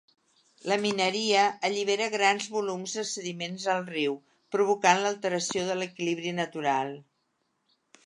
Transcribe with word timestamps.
La 0.69 0.77
mineria 0.85 1.43
allibera 1.69 2.07
grans 2.15 2.47
volums 2.57 2.97
de 3.01 3.05
sediment 3.11 3.61
al 3.75 3.87
riu, 3.93 4.19
provocant 4.57 5.05
l'alteració 5.07 5.71
de 5.73 5.81
l'equilibri 5.83 6.37
natural. 6.45 6.95